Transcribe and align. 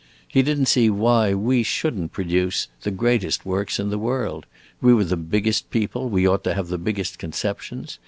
He 0.27 0.41
did 0.41 0.59
n't 0.59 0.67
see 0.67 0.89
why 0.89 1.35
we 1.35 1.61
should 1.61 1.95
n't 1.95 2.11
produce 2.11 2.69
the 2.81 2.89
greatest 2.89 3.45
works 3.45 3.79
in 3.79 3.91
the 3.91 3.99
world. 3.99 4.47
We 4.81 4.95
were 4.95 5.03
the 5.03 5.15
biggest 5.15 5.69
people, 5.69 6.05
and 6.05 6.11
we 6.11 6.27
ought 6.27 6.43
to 6.45 6.55
have 6.55 6.69
the 6.69 6.79
biggest 6.79 7.19
conceptions. 7.19 7.99